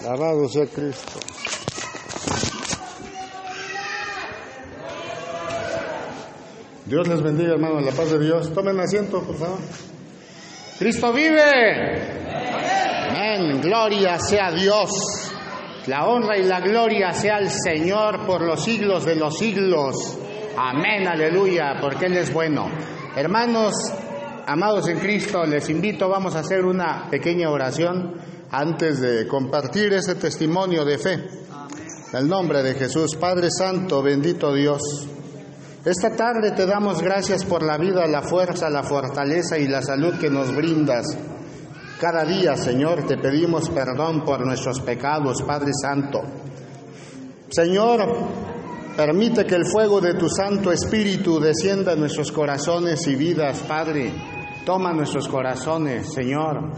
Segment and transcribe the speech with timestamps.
[0.00, 1.20] Alabado sea Cristo.
[6.86, 8.52] Dios les bendiga, hermano, la paz de Dios.
[8.54, 9.58] Tomen asiento, por favor.
[10.78, 12.18] Cristo vive.
[13.10, 13.60] Amén.
[13.60, 14.90] Gloria sea Dios.
[15.86, 20.18] La honra y la gloria sea al Señor por los siglos de los siglos.
[20.56, 22.70] Amén, aleluya, porque Él es bueno.
[23.16, 23.74] Hermanos,
[24.46, 28.14] amados en Cristo, les invito, vamos a hacer una pequeña oración
[28.50, 31.14] antes de compartir ese testimonio de fe.
[32.12, 34.80] En el nombre de Jesús, Padre Santo, bendito Dios.
[35.84, 40.18] Esta tarde te damos gracias por la vida, la fuerza, la fortaleza y la salud
[40.18, 41.06] que nos brindas.
[42.00, 46.20] Cada día, Señor, te pedimos perdón por nuestros pecados, Padre Santo.
[47.48, 48.00] Señor,
[48.96, 54.37] permite que el fuego de tu Santo Espíritu descienda en nuestros corazones y vidas, Padre.
[54.68, 56.72] Toma nuestros corazones, Señor,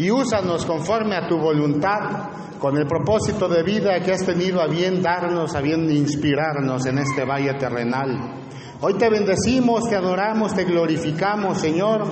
[0.00, 2.28] y úsanos conforme a tu voluntad,
[2.58, 6.98] con el propósito de vida que has tenido a bien darnos, a bien inspirarnos en
[6.98, 8.42] este valle terrenal.
[8.80, 12.04] Hoy te bendecimos, te adoramos, te glorificamos, Señor.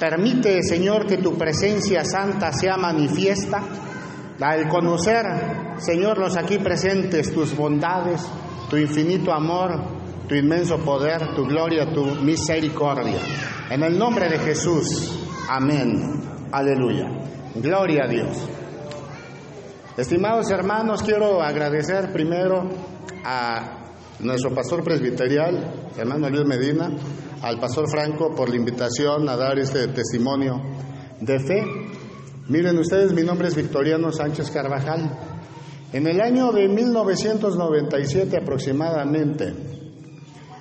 [0.00, 3.62] Permite, Señor, que tu presencia santa sea manifiesta.
[4.40, 5.26] Al conocer,
[5.80, 8.26] Señor, los aquí presentes, tus bondades,
[8.70, 10.01] tu infinito amor,
[10.32, 13.20] tu inmenso poder, tu gloria, tu misericordia.
[13.68, 15.28] En el nombre de Jesús.
[15.46, 16.22] Amén.
[16.50, 17.06] Aleluya.
[17.56, 18.48] Gloria a Dios.
[19.94, 22.66] Estimados hermanos, quiero agradecer primero
[23.22, 26.96] a nuestro pastor presbiterial, hermano Luis Medina,
[27.42, 30.62] al pastor Franco por la invitación a dar este testimonio
[31.20, 31.62] de fe.
[32.48, 35.10] Miren ustedes, mi nombre es Victoriano Sánchez Carvajal.
[35.92, 39.81] En el año de 1997 aproximadamente,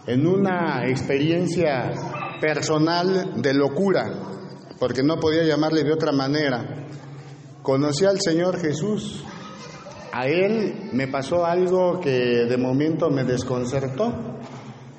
[0.08, 1.92] en una experiencia
[2.40, 4.12] personal de locura,
[4.80, 6.88] porque no podía llamarle de otra manera,
[7.62, 9.24] conocí al Señor Jesús
[10.14, 14.14] a él me pasó algo que de momento me desconcertó.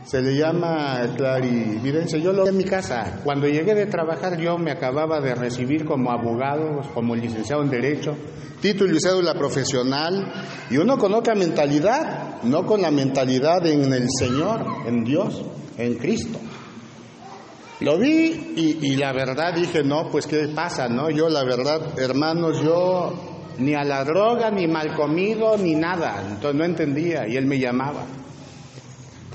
[0.05, 2.19] Se le llama clarividencia.
[2.19, 3.21] Yo lo vi en mi casa.
[3.22, 8.16] Cuando llegué de trabajar, yo me acababa de recibir como abogado, como licenciado en Derecho,
[8.60, 10.32] título y cédula profesional,
[10.71, 15.44] y uno con otra mentalidad, no con la mentalidad en el Señor, en Dios,
[15.78, 16.38] en Cristo.
[17.81, 21.10] Lo vi y, y la verdad dije, no, pues qué pasa, ¿no?
[21.10, 23.12] Yo la verdad, hermanos, yo
[23.59, 26.22] ni a la droga, ni mal comido, ni nada.
[26.28, 28.04] Entonces no entendía y él me llamaba.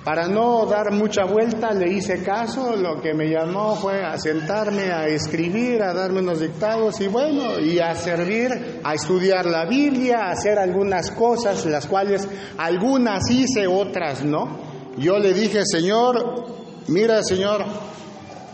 [0.08, 4.90] Para no dar mucha vuelta le hice caso, lo que me llamó fue a sentarme
[4.90, 10.20] a escribir, a darme unos dictados y bueno, y a servir, a estudiar la Biblia,
[10.20, 12.26] a hacer algunas cosas, las cuales
[12.58, 14.58] algunas hice, otras no.
[14.96, 16.46] Yo le dije, Señor,
[16.88, 17.66] mira Señor,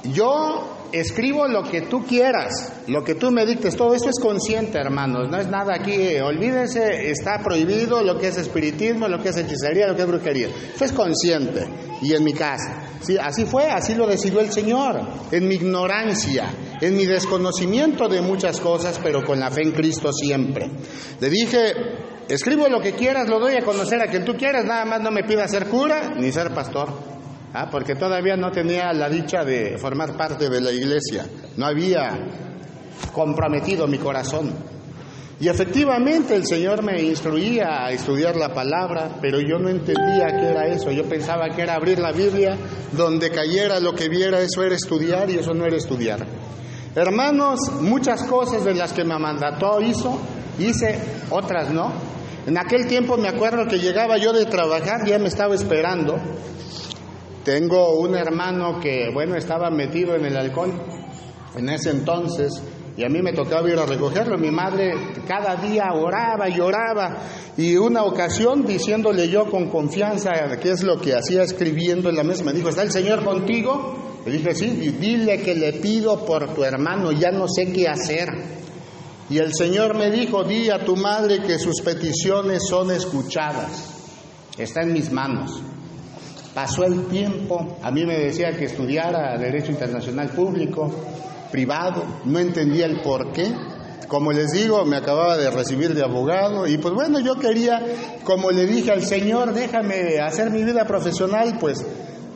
[0.06, 4.78] yo escribo lo que tú quieras, lo que tú me dictes, todo eso es consciente,
[4.78, 9.38] hermanos, no es nada aquí, olvídense, está prohibido lo que es espiritismo, lo que es
[9.38, 11.68] hechicería, lo que es brujería, eso es consciente,
[12.04, 15.02] y en mi casa, sí, así fue, así lo decidió el Señor,
[15.32, 20.14] en mi ignorancia, en mi desconocimiento de muchas cosas, pero con la fe en Cristo
[20.14, 20.70] siempre.
[21.20, 21.74] Le dije,
[22.30, 25.10] escribo lo que quieras, lo doy a conocer a quien tú quieras, nada más no
[25.10, 27.14] me pidas ser cura ni ser pastor.
[27.54, 27.70] ¿Ah?
[27.70, 31.26] porque todavía no tenía la dicha de formar parte de la iglesia,
[31.56, 32.18] no había
[33.14, 34.52] comprometido mi corazón.
[35.40, 40.48] Y efectivamente el Señor me instruía a estudiar la palabra, pero yo no entendía qué
[40.52, 40.90] era eso.
[40.92, 42.56] Yo pensaba que era abrir la Biblia,
[42.92, 46.26] donde cayera lo que viera, eso era estudiar y eso no era estudiar.
[46.96, 50.20] Hermanos, muchas cosas de las que me mandató hizo,
[50.60, 51.00] hice,
[51.30, 51.92] otras no.
[52.46, 56.18] En aquel tiempo me acuerdo que llegaba yo de trabajar, ya me estaba esperando,
[57.44, 60.72] tengo un hermano que, bueno, estaba metido en el alcohol
[61.56, 62.52] en ese entonces
[62.96, 64.38] y a mí me tocaba ir a recogerlo.
[64.38, 64.94] Mi madre
[65.28, 67.18] cada día oraba y oraba
[67.58, 72.24] y una ocasión diciéndole yo con confianza qué es lo que hacía escribiendo en la
[72.24, 74.22] mesa, me dijo, ¿está el Señor contigo?
[74.26, 77.88] Le dije, sí, y dile que le pido por tu hermano, ya no sé qué
[77.90, 78.30] hacer.
[79.30, 84.84] Y el Señor me dijo, di a tu madre que sus peticiones son escuchadas, está
[84.84, 85.62] en mis manos.
[86.54, 90.92] Pasó el tiempo, a mí me decía que estudiara Derecho Internacional Público,
[91.52, 93.52] privado, no entendía el por qué.
[94.08, 97.82] Como les digo, me acababa de recibir de abogado y pues bueno, yo quería,
[98.24, 101.84] como le dije al Señor, déjame hacer mi vida profesional, pues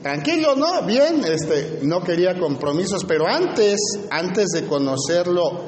[0.02, 0.82] tranquilo, ¿no?
[0.84, 3.80] Bien, este, no quería compromisos, pero antes,
[4.10, 5.66] antes de conocerlo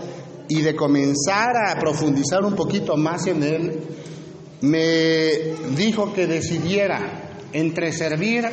[0.47, 3.79] y de comenzar a profundizar un poquito más en él,
[4.61, 5.29] me
[5.75, 7.18] dijo que decidiera
[7.53, 8.45] entre servir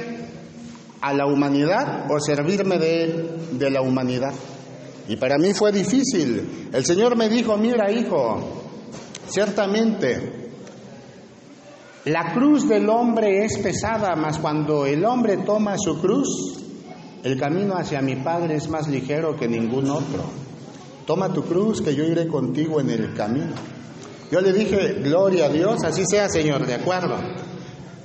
[1.00, 4.32] a la humanidad o servirme de, de la humanidad.
[5.08, 6.68] Y para mí fue difícil.
[6.72, 8.56] El Señor me dijo, mira hijo,
[9.28, 10.50] Ciertamente,
[12.04, 16.60] la cruz del hombre es pesada, mas cuando el hombre toma su cruz,
[17.24, 20.24] el camino hacia mi Padre es más ligero que ningún otro.
[21.06, 23.52] Toma tu cruz, que yo iré contigo en el camino.
[24.30, 27.16] Yo le dije, gloria a Dios, así sea, Señor, de acuerdo.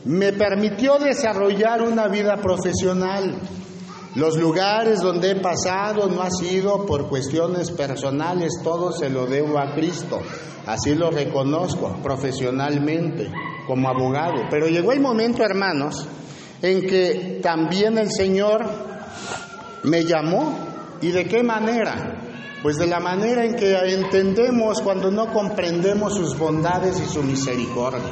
[0.06, 3.40] Me permitió desarrollar una vida profesional.
[4.16, 9.60] Los lugares donde he pasado no ha sido por cuestiones personales, todo se lo debo
[9.60, 10.20] a Cristo.
[10.66, 13.32] Así lo reconozco profesionalmente
[13.68, 14.48] como abogado.
[14.50, 16.08] Pero llegó el momento, hermanos,
[16.62, 18.66] en que también el Señor
[19.84, 20.72] me llamó.
[21.02, 22.22] ¿Y de qué manera?
[22.62, 28.12] Pues de la manera en que entendemos cuando no comprendemos sus bondades y su misericordia.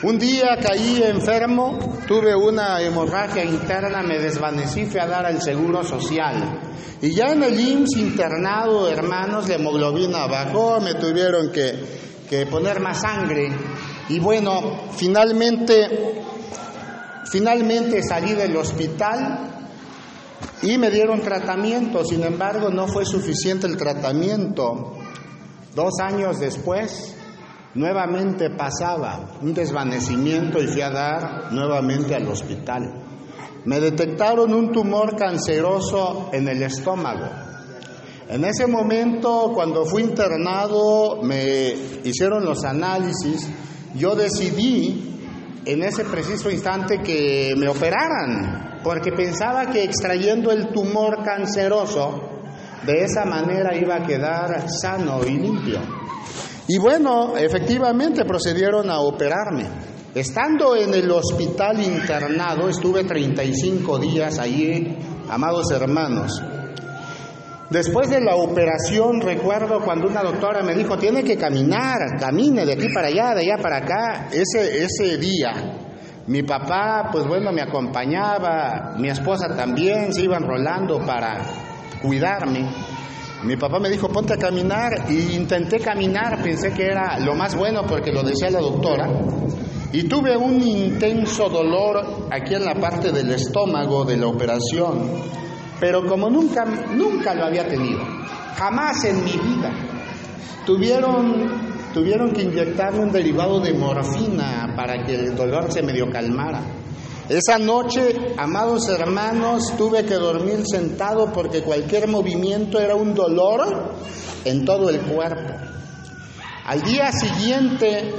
[0.00, 5.82] Un día caí enfermo, tuve una hemorragia interna, me desvanecí, fui a dar al seguro
[5.82, 6.60] social.
[7.02, 11.74] Y ya en el IMSS internado, hermanos, la hemoglobina bajó, me tuvieron que,
[12.30, 13.50] que poner más sangre.
[14.08, 16.22] Y bueno, finalmente,
[17.28, 19.50] finalmente salí del hospital
[20.62, 24.94] y me dieron tratamiento, sin embargo no fue suficiente el tratamiento.
[25.74, 27.17] Dos años después,
[27.78, 33.04] nuevamente pasaba un desvanecimiento y fui a dar nuevamente al hospital.
[33.64, 37.28] Me detectaron un tumor canceroso en el estómago.
[38.28, 41.72] En ese momento, cuando fui internado, me
[42.02, 43.48] hicieron los análisis,
[43.94, 45.14] yo decidí
[45.64, 52.22] en ese preciso instante que me operaran, porque pensaba que extrayendo el tumor canceroso,
[52.84, 55.97] de esa manera iba a quedar sano y limpio.
[56.68, 59.64] Y bueno, efectivamente procedieron a operarme.
[60.14, 64.96] Estando en el hospital internado, estuve 35 días allí,
[65.30, 66.42] amados hermanos.
[67.70, 72.74] Después de la operación, recuerdo cuando una doctora me dijo, tiene que caminar, camine de
[72.74, 74.28] aquí para allá, de allá para acá.
[74.30, 75.52] Ese, ese día,
[76.26, 81.42] mi papá, pues bueno, me acompañaba, mi esposa también, se iban rolando para
[82.02, 82.68] cuidarme.
[83.44, 87.54] Mi papá me dijo, ponte a caminar, y intenté caminar, pensé que era lo más
[87.54, 89.08] bueno porque lo decía la doctora,
[89.92, 95.38] y tuve un intenso dolor aquí en la parte del estómago de la operación
[95.80, 98.00] pero como nunca, nunca lo había tenido,
[98.56, 99.70] jamás en mi vida,
[100.66, 106.62] tuvieron, tuvieron que inyectarme un derivado de morfina para que el dolor se medio calmara.
[107.28, 113.92] Esa noche, amados hermanos, tuve que dormir sentado porque cualquier movimiento era un dolor
[114.46, 115.52] en todo el cuerpo.
[116.64, 118.14] Al día siguiente,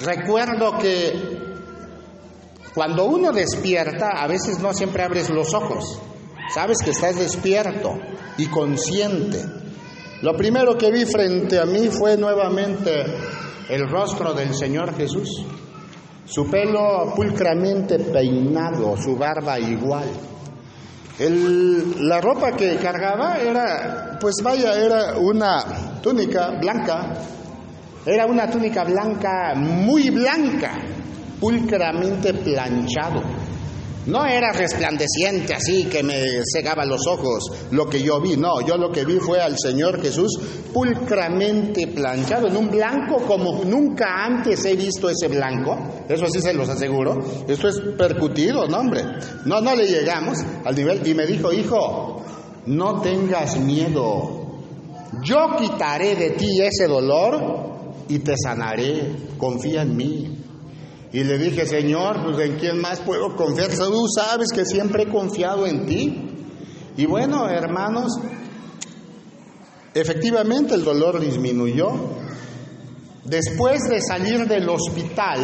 [0.00, 1.36] recuerdo que
[2.76, 5.98] cuando uno despierta, a veces no siempre abres los ojos.
[6.54, 7.94] Sabes que estás despierto
[8.38, 9.44] y consciente.
[10.22, 13.04] Lo primero que vi frente a mí fue nuevamente
[13.68, 15.44] el rostro del Señor Jesús,
[16.26, 20.08] su pelo pulcramente peinado, su barba igual.
[21.18, 25.64] la ropa que cargaba era, pues vaya, era una
[26.02, 27.14] túnica blanca,
[28.04, 30.72] era una túnica blanca, muy blanca,
[31.40, 33.22] pulcramente planchado.
[34.06, 36.22] No era resplandeciente así que me
[36.52, 37.44] cegaba los ojos.
[37.72, 40.38] Lo que yo vi, no, yo lo que vi fue al Señor Jesús
[40.72, 45.76] pulcramente planchado en un blanco como nunca antes he visto ese blanco,
[46.08, 49.02] eso sí se los aseguro, esto es percutido, no hombre,
[49.46, 52.22] no, no le llegamos al nivel y me dijo, hijo,
[52.66, 54.46] no tengas miedo,
[55.22, 57.74] yo quitaré de ti ese dolor
[58.08, 60.45] y te sanaré, confía en mí.
[61.16, 63.70] Y le dije, Señor, pues en quién más puedo confiar.
[63.70, 66.14] Tú sabes que siempre he confiado en ti.
[66.94, 68.12] Y bueno, hermanos,
[69.94, 71.88] efectivamente el dolor disminuyó.
[73.24, 75.40] Después de salir del hospital,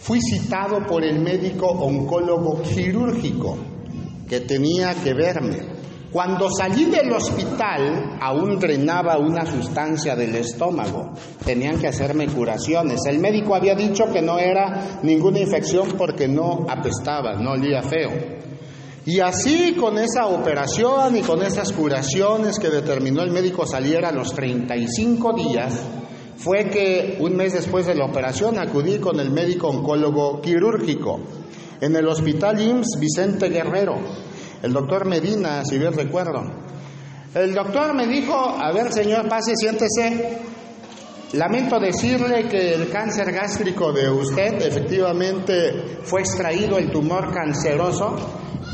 [0.00, 3.58] fui citado por el médico oncólogo quirúrgico
[4.26, 5.75] que tenía que verme.
[6.12, 11.12] Cuando salí del hospital aún drenaba una sustancia del estómago.
[11.44, 13.00] Tenían que hacerme curaciones.
[13.06, 18.10] El médico había dicho que no era ninguna infección porque no apestaba, no olía feo.
[19.04, 24.12] Y así con esa operación y con esas curaciones que determinó el médico saliera a
[24.12, 25.80] los 35 días,
[26.36, 31.20] fue que un mes después de la operación acudí con el médico oncólogo quirúrgico
[31.80, 33.96] en el hospital IMSS Vicente Guerrero
[34.66, 36.42] el doctor Medina, si bien recuerdo.
[37.34, 40.38] El doctor me dijo, a ver señor, pase, siéntese.
[41.32, 48.16] Lamento decirle que el cáncer gástrico de usted efectivamente fue extraído el tumor canceroso,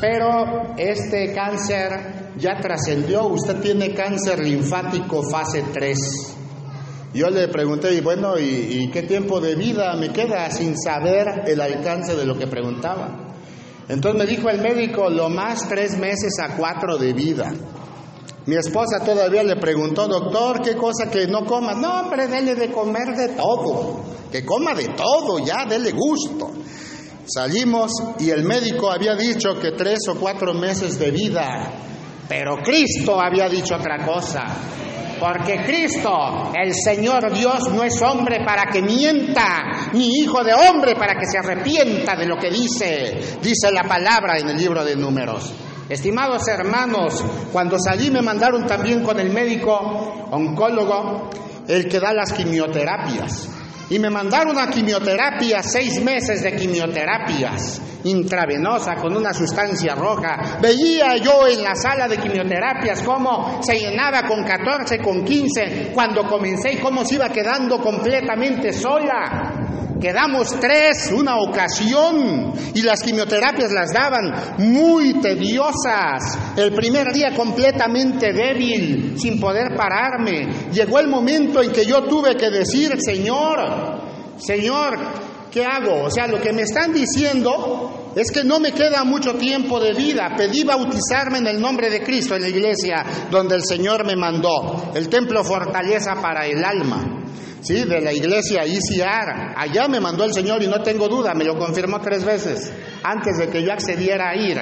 [0.01, 5.99] pero este cáncer ya trascendió, usted tiene cáncer linfático fase 3.
[7.15, 11.61] Yo le pregunté, y bueno, ¿y, qué tiempo de vida me queda sin saber el
[11.61, 13.32] alcance de lo que preguntaba?
[13.93, 17.53] Entonces me dijo el médico, lo más tres meses a cuatro de vida.
[18.47, 21.75] Mi esposa todavía le preguntó, doctor, ¿qué cosa que no coma?
[21.75, 24.01] No, hombre, dele de comer de todo,
[24.33, 26.51] que coma de todo, ya, dele gusto.
[27.27, 31.71] Salimos y el médico había dicho que tres o cuatro meses de vida,
[32.27, 34.41] pero Cristo había dicho otra cosa.
[35.23, 40.97] Porque Cristo, el Señor Dios, no es hombre para que mienta, ni hijo de hombre
[40.97, 44.97] para que se arrepienta de lo que dice, dice la palabra en el libro de
[44.97, 45.55] números.
[45.89, 51.31] Estimados hermanos, cuando salí me mandaron también con el médico oncólogo,
[51.69, 53.62] el que da las quimioterapias.
[53.93, 60.59] Y me mandaron a quimioterapia, seis meses de quimioterapias intravenosa con una sustancia roja.
[60.63, 66.27] Veía yo en la sala de quimioterapias cómo se llenaba con 14, con 15, cuando
[66.27, 69.52] comencé y cómo se iba quedando completamente sola.
[70.03, 76.57] Quedamos tres una ocasión y las quimioterapias las daban muy tediosas.
[76.57, 80.71] El primer día completamente débil, sin poder pararme.
[80.73, 83.61] Llegó el momento en que yo tuve que decir, Señor,
[84.39, 84.99] Señor,
[85.53, 86.03] ¿qué hago?
[86.03, 89.93] O sea, lo que me están diciendo es que no me queda mucho tiempo de
[89.93, 90.35] vida.
[90.37, 94.91] Pedí bautizarme en el nombre de Cristo en la iglesia donde el Señor me mandó,
[94.97, 97.22] el templo fortaleza para el alma.
[97.61, 97.85] ¿Sí?
[97.85, 99.55] de la iglesia ICR.
[99.57, 102.73] Allá me mandó el Señor y no tengo duda, me lo confirmó tres veces
[103.03, 104.61] antes de que yo accediera a ir,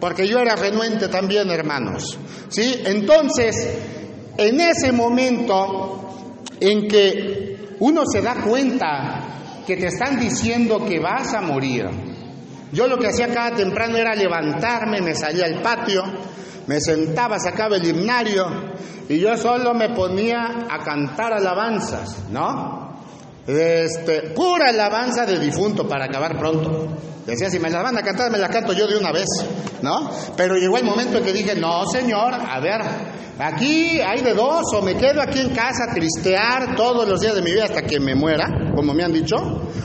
[0.00, 2.18] porque yo era renuente también, hermanos.
[2.48, 2.82] ¿sí?
[2.84, 3.78] Entonces,
[4.36, 6.10] en ese momento
[6.60, 11.86] en que uno se da cuenta que te están diciendo que vas a morir,
[12.72, 16.02] yo lo que hacía cada temprano era levantarme, me salía al patio,
[16.66, 18.46] me sentaba, sacaba el himnario
[19.08, 22.86] y yo solo me ponía a cantar alabanzas, ¿no?
[23.46, 26.88] Este, pura alabanza de difunto para acabar pronto.
[27.24, 29.28] Decía, si me la van a cantar, me la canto yo de una vez,
[29.82, 30.10] ¿no?
[30.36, 32.80] Pero llegó el momento en que dije, no, señor, a ver,
[33.38, 37.36] aquí hay de dos, o me quedo aquí en casa a tristear todos los días
[37.36, 39.36] de mi vida hasta que me muera, como me han dicho,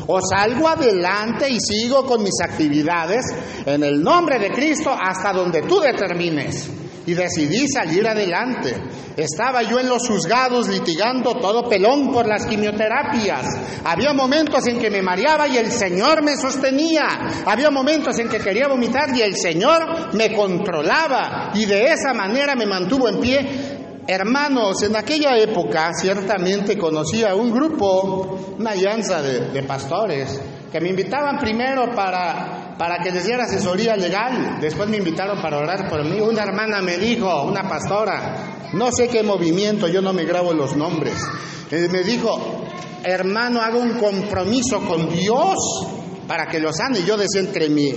[0.08, 3.25] o salgo adelante y sigo con mis actividades
[3.66, 8.75] en el nombre de Cristo hasta donde tú determines y decidí salir adelante.
[9.17, 13.46] Estaba yo en los juzgados litigando todo pelón por las quimioterapias.
[13.84, 17.43] Había momentos en que me mareaba y el Señor me sostenía.
[17.46, 22.55] Había momentos en que quería vomitar y el Señor me controlaba y de esa manera
[22.55, 23.81] me mantuvo en pie.
[24.08, 30.41] Hermanos, en aquella época ciertamente conocía un grupo, una alianza de, de pastores,
[30.72, 35.60] que me invitaban primero para, para que les diera asesoría legal, después me invitaron para
[35.60, 36.20] orar por mí.
[36.20, 40.76] Una hermana me dijo, una pastora, no sé qué movimiento, yo no me grabo los
[40.76, 41.14] nombres,
[41.70, 42.66] eh, me dijo,
[43.04, 45.58] hermano, hago un compromiso con Dios
[46.28, 47.04] para que lo sane.
[47.04, 47.94] Yo decía entre mí,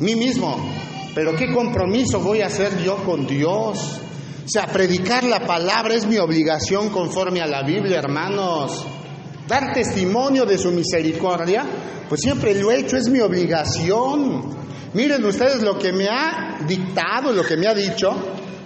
[0.00, 0.70] mí mismo,
[1.14, 4.00] pero ¿qué compromiso voy a hacer yo con Dios?
[4.44, 8.84] O sea, predicar la palabra es mi obligación conforme a la Biblia, hermanos.
[9.50, 11.66] Dar testimonio de su misericordia
[12.10, 14.42] pues siempre lo he hecho, es mi obligación.
[14.94, 18.10] Miren ustedes lo que me ha dictado, lo que me ha dicho,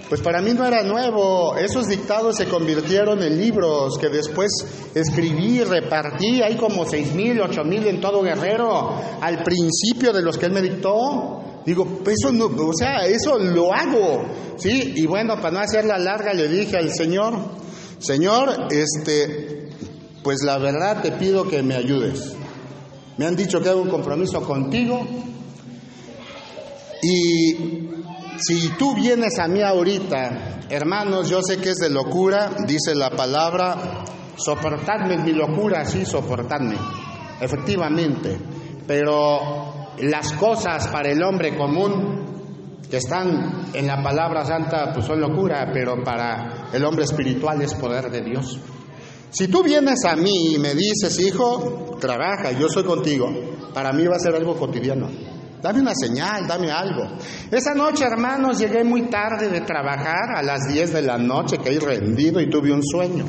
[0.09, 1.55] pues para mí no era nuevo.
[1.55, 4.51] Esos dictados se convirtieron en libros que después
[4.95, 6.41] escribí, repartí.
[6.41, 8.95] Hay como seis mil, ocho mil en todo Guerrero.
[9.21, 13.75] Al principio de los que él me dictó, digo, eso no, o sea, eso lo
[13.75, 14.25] hago,
[14.57, 14.95] sí.
[14.97, 17.35] Y bueno, para no hacerla larga, le dije al Señor,
[17.99, 19.54] Señor, este,
[20.25, 22.35] pues la verdad te pido que me ayudes.
[23.19, 25.07] Me han dicho que hago un compromiso contigo.
[27.03, 27.91] Y
[28.39, 33.11] si tú vienes a mí ahorita, hermanos, yo sé que es de locura, dice la
[33.11, 34.03] palabra,
[34.37, 36.77] soportadme mi locura, sí, soportadme,
[37.39, 38.39] efectivamente.
[38.87, 45.21] Pero las cosas para el hombre común que están en la palabra santa, pues son
[45.21, 48.59] locura, pero para el hombre espiritual es poder de Dios.
[49.35, 53.29] Si tú vienes a mí y me dices, hijo, trabaja, yo soy contigo,
[53.75, 55.09] para mí va a ser algo cotidiano.
[55.61, 57.03] Dame una señal, dame algo.
[57.51, 61.81] Esa noche, hermanos, llegué muy tarde de trabajar, a las 10 de la noche, caí
[61.81, 63.25] rendido y tuve un sueño.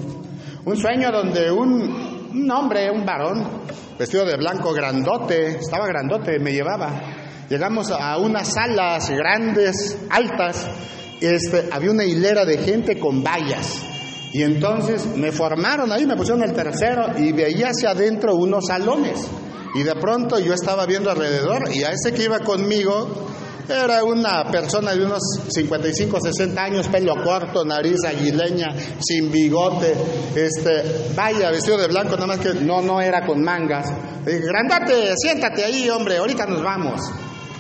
[0.63, 3.43] Un sueño donde un, un hombre, un varón,
[3.97, 7.01] vestido de blanco, grandote, estaba grandote, me llevaba.
[7.49, 10.67] Llegamos a unas salas grandes, altas,
[11.19, 13.94] este, había una hilera de gente con vallas
[14.35, 19.25] y entonces me formaron ahí, me pusieron el tercero y veía hacia adentro unos salones.
[19.75, 23.29] Y de pronto yo estaba viendo alrededor y a ese que iba conmigo,
[23.69, 29.95] Era una persona de unos 55, 60 años, pelo corto, nariz aguileña, sin bigote,
[30.35, 33.87] este, vaya, vestido de blanco, nada más que no, no era con mangas.
[34.25, 37.01] dije, grandate, siéntate ahí, hombre, ahorita nos vamos.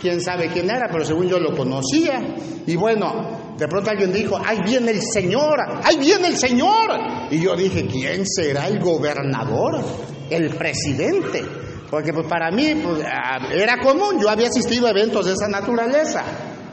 [0.01, 2.21] Quién sabe quién era, pero según yo lo conocía.
[2.67, 6.91] Y bueno, de pronto alguien dijo, ahí viene el Señor, ahí viene el Señor.
[7.31, 9.81] Y yo dije, ¿quién será el gobernador?
[10.29, 11.43] El presidente.
[11.89, 15.47] Porque pues para mí pues, ah, era común, yo había asistido a eventos de esa
[15.47, 16.23] naturaleza,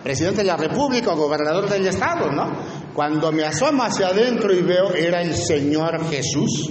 [0.03, 2.51] presidente de la República o gobernador del Estado, ¿no?
[2.93, 6.71] Cuando me asomo hacia adentro y veo, era el Señor Jesús.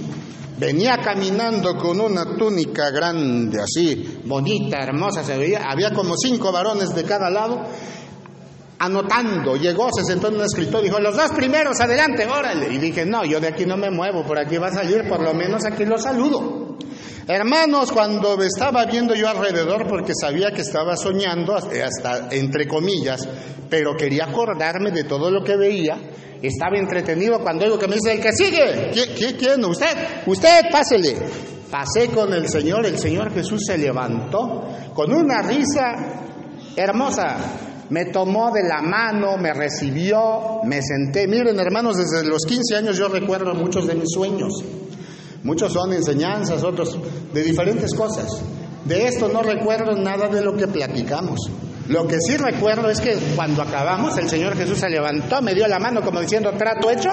[0.58, 6.94] Venía caminando con una túnica grande, así, bonita, hermosa, se veía, había como cinco varones
[6.94, 7.62] de cada lado,
[8.82, 12.74] anotando, llegó, se sentó en un escritorio, dijo, los dos primeros, adelante, órale.
[12.74, 15.22] Y dije, no, yo de aquí no me muevo, por aquí va a salir, por
[15.22, 16.76] lo menos aquí lo saludo.
[17.28, 23.28] Hermanos, cuando estaba viendo yo alrededor, porque sabía que estaba soñando, hasta entre comillas,
[23.70, 25.96] pero quería acordarme de todo lo que veía,
[26.42, 29.36] estaba entretenido cuando oigo que me dice, el que sigue, ¿quién?
[29.36, 29.64] quién?
[29.64, 30.24] ¿Usted?
[30.26, 31.16] Usted, pásele.
[31.70, 35.94] Pasé con el Señor, el Señor Jesús se levantó con una risa
[36.74, 37.70] hermosa.
[37.92, 41.28] Me tomó de la mano, me recibió, me senté.
[41.28, 44.64] Miren, hermanos, desde los 15 años yo recuerdo muchos de mis sueños.
[45.42, 46.98] Muchos son enseñanzas, otros
[47.34, 48.42] de diferentes cosas.
[48.86, 51.38] De esto no recuerdo nada de lo que platicamos.
[51.88, 55.68] Lo que sí recuerdo es que cuando acabamos el Señor Jesús se levantó, me dio
[55.68, 57.10] la mano como diciendo trato hecho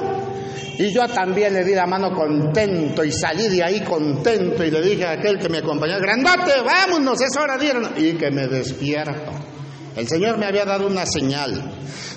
[0.77, 4.81] y yo también le di la mano contento y salí de ahí contento y le
[4.81, 8.47] dije a aquel que me acompañó, grandote, vámonos, es hora de irnos y que me
[8.47, 9.58] despierto.
[9.99, 11.61] El Señor me había dado una señal.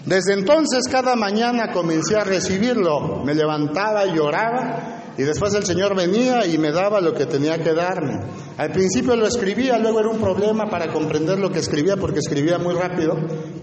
[0.06, 5.96] Desde entonces cada mañana comencé a recibirlo, me levantaba y lloraba y después el Señor
[5.96, 8.20] venía y me daba lo que tenía que darme.
[8.56, 12.56] Al principio lo escribía, luego era un problema para comprender lo que escribía porque escribía
[12.58, 13.16] muy rápido.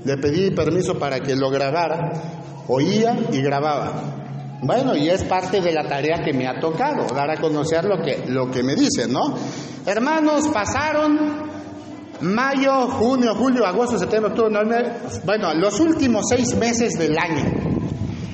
[0.04, 2.12] Le pedí permiso para que lo grabara,
[2.68, 4.58] oía y grababa.
[4.62, 8.04] Bueno, y es parte de la tarea que me ha tocado, dar a conocer lo
[8.04, 9.34] que, lo que me dicen, ¿no?
[9.86, 11.49] Hermanos, pasaron
[12.22, 14.94] mayo, junio, julio, agosto, septiembre, octubre, noviembre,
[15.26, 17.70] bueno, los últimos seis meses del año.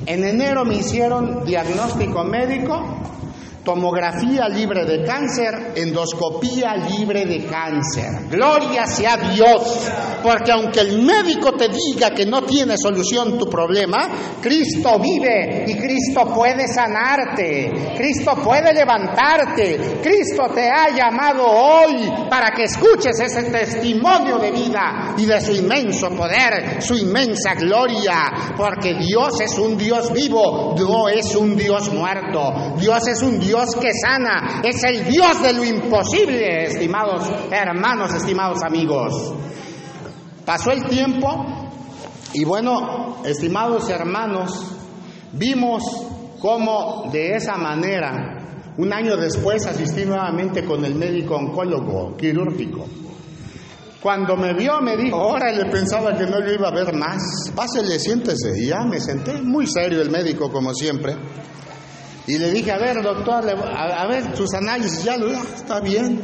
[0.06, 2.84] En enero me hicieron diagnóstico médico,
[3.66, 8.30] tomografía libre de cáncer, endoscopía libre de cáncer.
[8.30, 14.08] Gloria sea Dios, porque aunque el médico te diga que no tiene solución tu problema,
[14.40, 22.52] Cristo vive y Cristo puede sanarte, Cristo puede levantarte, Cristo te ha llamado hoy para
[22.52, 28.94] que escuches ese testimonio de vida y de su inmenso poder, su inmensa gloria, porque
[28.94, 33.76] Dios es un Dios vivo, no es un Dios muerto, Dios es un Dios Dios
[33.78, 39.34] que sana, es el Dios de lo imposible, estimados hermanos, estimados amigos.
[40.44, 41.72] Pasó el tiempo
[42.34, 44.76] y bueno, estimados hermanos,
[45.32, 45.84] vimos
[46.38, 52.86] cómo de esa manera, un año después asistí nuevamente con el médico oncólogo quirúrgico.
[54.02, 57.22] Cuando me vio me dijo, ahora le pensaba que no lo iba a ver más,
[57.56, 58.52] pásele, siéntese.
[58.58, 61.16] Y ya me senté, muy serio el médico como siempre.
[62.28, 66.22] Y le dije, a ver, doctor, a, ver, sus análisis, ya lo, está bien.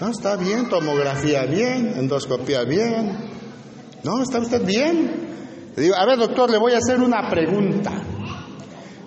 [0.00, 3.30] No, está bien, tomografía bien, endoscopía bien.
[4.02, 5.72] No, está usted bien.
[5.76, 7.92] Le digo, a ver, doctor, le voy a hacer una pregunta.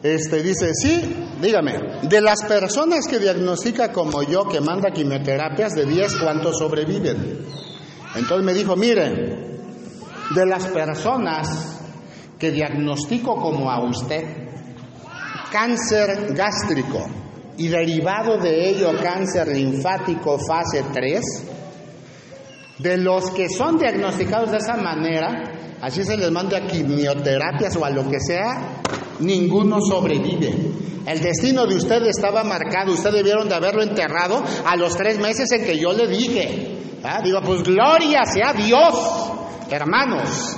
[0.01, 1.01] Este dice, sí,
[1.41, 7.45] dígame, de las personas que diagnostica como yo, que manda quimioterapias, de 10, ¿cuántos sobreviven?
[8.15, 9.57] Entonces me dijo, mire,
[10.33, 11.79] de las personas
[12.39, 14.44] que diagnostico como a usted,
[15.51, 17.07] cáncer gástrico
[17.57, 21.21] y derivado de ello cáncer linfático fase 3,
[22.79, 27.85] de los que son diagnosticados de esa manera, así se les manda a quimioterapias o
[27.85, 28.81] a lo que sea,
[29.19, 30.53] ninguno sobrevive.
[31.05, 35.51] El destino de usted estaba marcado, usted debieron de haberlo enterrado a los tres meses
[35.51, 36.77] en que yo le dije.
[37.03, 37.21] ¿Ah?
[37.23, 39.31] Digo, pues gloria sea Dios,
[39.69, 40.57] hermanos.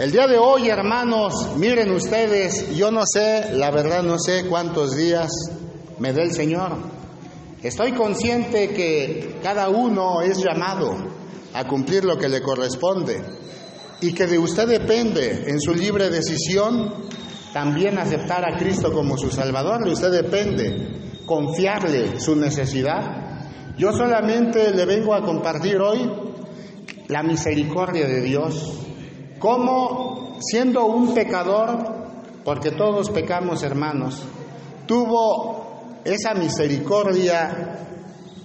[0.00, 4.96] El día de hoy, hermanos, miren ustedes, yo no sé, la verdad no sé cuántos
[4.96, 5.28] días
[5.98, 6.74] me dé el Señor.
[7.62, 10.96] Estoy consciente que cada uno es llamado
[11.52, 13.22] a cumplir lo que le corresponde
[14.00, 16.94] y que de usted depende en su libre decisión
[17.52, 23.76] también aceptar a Cristo como su Salvador, de usted depende confiarle su necesidad.
[23.76, 26.10] Yo solamente le vengo a compartir hoy
[27.08, 28.86] la misericordia de Dios
[29.40, 31.78] cómo siendo un pecador,
[32.44, 34.22] porque todos pecamos hermanos,
[34.86, 37.78] tuvo esa misericordia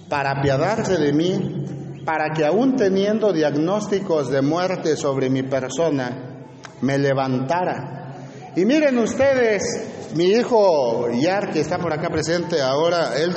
[0.08, 6.46] para apiadarse de mí para que aún teniendo diagnósticos de muerte sobre mi persona,
[6.80, 8.14] me levantara.
[8.54, 13.34] Y miren ustedes, mi hijo Yar, que está por acá presente ahora, él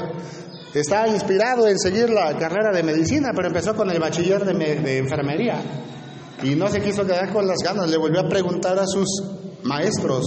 [0.73, 4.97] está inspirado en seguir la carrera de medicina, pero empezó con el bachiller de, de
[4.99, 5.61] enfermería
[6.43, 9.07] y no se quiso quedar con las ganas, le volvió a preguntar a sus
[9.63, 10.25] maestros,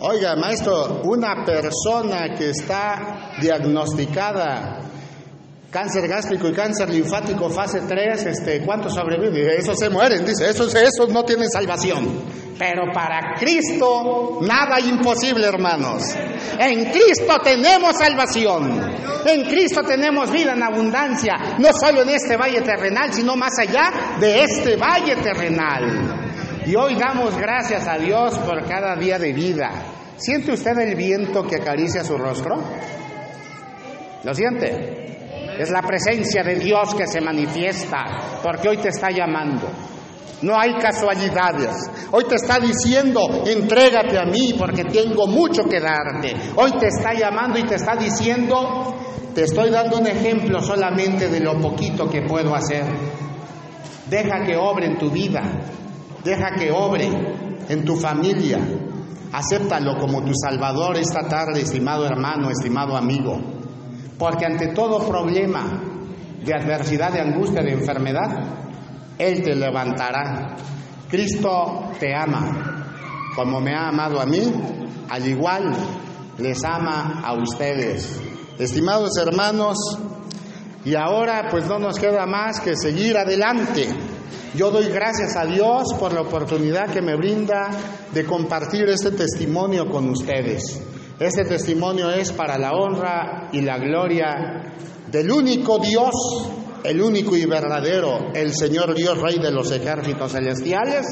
[0.00, 4.80] oiga maestro, una persona que está diagnosticada
[5.76, 9.58] cáncer gástrico y cáncer linfático fase 3, este, ¿cuántos sobreviven?
[9.58, 12.22] Esos se mueren, dice, esos, esos no tienen salvación.
[12.58, 16.02] Pero para Cristo nada imposible, hermanos.
[16.58, 18.90] En Cristo tenemos salvación.
[19.26, 24.16] En Cristo tenemos vida en abundancia, no solo en este valle terrenal, sino más allá
[24.18, 26.62] de este valle terrenal.
[26.64, 29.70] Y hoy damos gracias a Dios por cada día de vida.
[30.16, 32.62] ¿Siente usted el viento que acaricia su rostro?
[34.24, 35.06] ¿Lo siente?
[35.58, 38.04] Es la presencia de Dios que se manifiesta,
[38.42, 39.68] porque hoy te está llamando.
[40.42, 41.90] No hay casualidades.
[42.10, 46.36] Hoy te está diciendo, entrégate a mí porque tengo mucho que darte.
[46.56, 48.94] Hoy te está llamando y te está diciendo,
[49.34, 52.84] te estoy dando un ejemplo solamente de lo poquito que puedo hacer.
[54.10, 55.42] Deja que obre en tu vida.
[56.22, 57.08] Deja que obre
[57.68, 58.58] en tu familia.
[59.32, 63.55] Acéptalo como tu Salvador esta tarde, estimado hermano, estimado amigo.
[64.18, 65.82] Porque ante todo problema
[66.44, 68.28] de adversidad, de angustia, de enfermedad,
[69.18, 70.56] Él te levantará.
[71.08, 72.84] Cristo te ama.
[73.34, 74.52] Como me ha amado a mí,
[75.10, 75.72] al igual
[76.38, 78.20] les ama a ustedes.
[78.58, 79.76] Estimados hermanos,
[80.86, 83.88] y ahora pues no nos queda más que seguir adelante.
[84.54, 87.70] Yo doy gracias a Dios por la oportunidad que me brinda
[88.12, 90.80] de compartir este testimonio con ustedes.
[91.18, 94.74] Este testimonio es para la honra y la gloria
[95.10, 96.12] del único Dios,
[96.84, 101.06] el único y verdadero, el Señor Dios Rey de los ejércitos celestiales,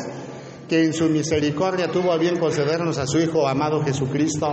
[0.68, 4.52] que en su misericordia tuvo a bien concedernos a su Hijo amado Jesucristo,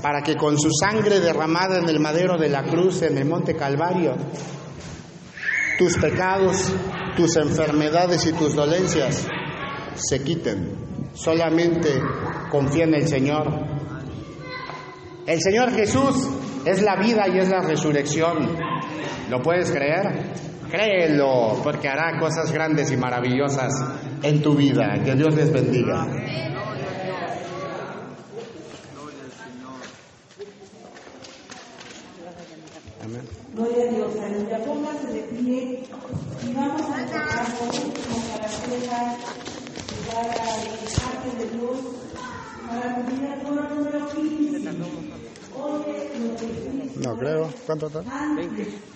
[0.00, 3.54] para que con su sangre derramada en el madero de la cruz en el monte
[3.54, 4.16] Calvario,
[5.78, 6.72] tus pecados,
[7.14, 9.28] tus enfermedades y tus dolencias
[9.96, 11.10] se quiten.
[11.12, 12.00] Solamente
[12.50, 13.72] confía en el Señor
[15.26, 16.28] el Señor Jesús
[16.64, 18.56] es la vida y es la resurrección.
[19.30, 20.32] ¿Lo puedes creer?
[20.70, 23.72] Créelo, porque hará cosas grandes y maravillosas
[24.22, 25.00] en tu vida.
[25.04, 26.06] Que Dios les bendiga.
[33.54, 34.58] Gloria a Dios, aleluya.
[34.64, 35.82] Póngase de pie
[36.42, 39.16] y vamos a tocar como para hacer llegar
[40.16, 42.11] al de Dios
[42.72, 44.72] para cumplir el número 15.
[47.00, 47.50] No creo.
[47.66, 48.00] ¿Cuánto está?
[48.36, 48.92] 20.